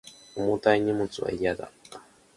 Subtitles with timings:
[0.35, 1.71] 重たい荷物は嫌だ